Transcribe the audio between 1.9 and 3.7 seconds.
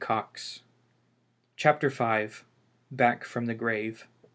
Y, BACK FROM THE